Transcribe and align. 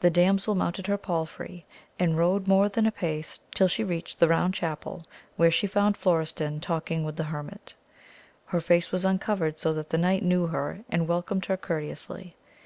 The 0.00 0.08
damsel 0.08 0.54
mounted 0.54 0.86
her 0.86 0.96
pid&ey, 0.96 1.66
and 1.98 2.16
rode 2.16 2.48
more 2.48 2.70
than 2.70 2.86
apace 2.86 3.40
till 3.54 3.68
she 3.68 3.84
reached 3.84 4.18
the 4.18 4.26
Eound 4.26 4.54
Chapel, 4.54 5.04
where 5.36 5.50
she 5.50 5.66
found 5.66 5.98
Florestan 5.98 6.60
talking 6.62 7.04
with 7.04 7.16
the 7.16 7.24
hermit. 7.24 7.74
Her 8.46 8.60
face 8.62 8.90
was 8.90 9.04
uncovered, 9.04 9.58
so 9.58 9.74
that 9.74 9.90
the 9.90 9.98
knight 9.98 10.22
knew 10.22 10.46
her, 10.46 10.80
and 10.88 11.06
welcomed 11.06 11.44
her 11.44 11.58
courteously. 11.58 12.36